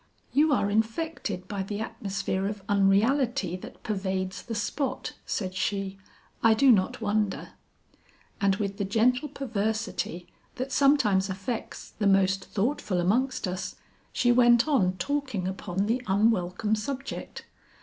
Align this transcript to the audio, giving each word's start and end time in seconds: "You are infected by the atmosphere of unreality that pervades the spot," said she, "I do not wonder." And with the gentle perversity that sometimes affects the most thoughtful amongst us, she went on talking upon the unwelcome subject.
"You 0.33 0.51
are 0.51 0.71
infected 0.71 1.47
by 1.47 1.61
the 1.61 1.79
atmosphere 1.79 2.47
of 2.47 2.63
unreality 2.67 3.55
that 3.57 3.83
pervades 3.83 4.41
the 4.41 4.55
spot," 4.55 5.13
said 5.27 5.53
she, 5.53 5.99
"I 6.41 6.55
do 6.55 6.71
not 6.71 7.01
wonder." 7.01 7.49
And 8.41 8.55
with 8.55 8.77
the 8.77 8.83
gentle 8.83 9.29
perversity 9.29 10.25
that 10.55 10.71
sometimes 10.71 11.29
affects 11.29 11.91
the 11.99 12.07
most 12.07 12.45
thoughtful 12.45 12.99
amongst 12.99 13.47
us, 13.47 13.75
she 14.11 14.31
went 14.31 14.67
on 14.67 14.93
talking 14.97 15.47
upon 15.47 15.85
the 15.85 16.01
unwelcome 16.07 16.73
subject. 16.73 17.45